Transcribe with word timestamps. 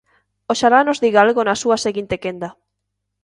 Oxalá 0.53 0.79
nos 0.83 1.01
diga 1.03 1.19
algo 1.25 1.41
na 1.43 1.55
súa 1.61 1.77
seguinte 1.85 2.15
quenda. 2.23 2.49